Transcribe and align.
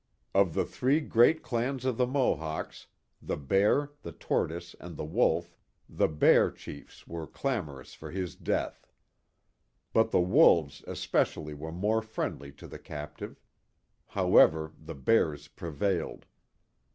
Of 0.33 0.55
the 0.55 0.65
three 0.65 0.99
great 0.99 1.43
clans 1.43 1.85
of 1.85 1.97
the 1.97 2.07
Mohawks, 2.07 2.87
the 3.21 3.37
Bear, 3.37 3.91
the 4.01 4.11
Tortoise, 4.11 4.75
and 4.79 4.97
the 4.97 5.05
Wolf, 5.05 5.55
the 5.87 6.07
Bear 6.07 6.49
chiefs 6.49 7.05
were 7.05 7.27
clamorous 7.27 7.93
for 7.93 8.09
his 8.09 8.35
death, 8.35 8.87
but 9.93 10.09
the 10.09 10.19
Wolves 10.19 10.83
especially 10.87 11.53
were 11.53 11.71
more 11.71 12.01
friendly 12.01 12.51
to 12.53 12.67
the 12.67 12.79
captive. 12.79 13.39
However, 14.07 14.73
the 14.79 14.95
Bears 14.95 15.47
prevailed. 15.49 16.25